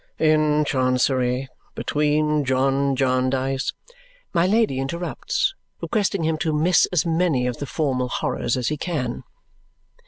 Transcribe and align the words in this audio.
"'In 0.17 0.65
Chancery. 0.65 1.47
Between 1.75 2.43
John 2.43 2.95
Jarndyce'" 2.95 3.71
My 4.33 4.47
Lady 4.47 4.79
interrupts, 4.79 5.53
requesting 5.79 6.23
him 6.23 6.39
to 6.39 6.51
miss 6.53 6.87
as 6.91 7.05
many 7.05 7.45
of 7.45 7.57
the 7.57 7.67
formal 7.67 8.07
horrors 8.09 8.57
as 8.57 8.69
he 8.69 8.77
can. 8.77 9.23